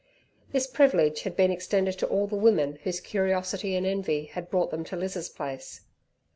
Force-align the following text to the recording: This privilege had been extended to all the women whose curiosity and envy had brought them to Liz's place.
This 0.51 0.65
privilege 0.65 1.21
had 1.21 1.35
been 1.35 1.51
extended 1.51 1.99
to 1.99 2.07
all 2.07 2.25
the 2.25 2.35
women 2.35 2.79
whose 2.85 2.99
curiosity 2.99 3.75
and 3.75 3.85
envy 3.85 4.25
had 4.25 4.49
brought 4.49 4.71
them 4.71 4.83
to 4.85 4.95
Liz's 4.95 5.29
place. 5.29 5.81